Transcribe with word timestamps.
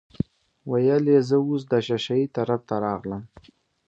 ویل 0.69 1.05
یې 1.13 1.19
زه 1.29 1.37
اوس 1.47 1.61
د 1.71 1.73
شاه 1.85 2.01
شهید 2.05 2.29
طرف 2.37 2.61
ته 2.69 2.75
راغلم. 2.85 3.23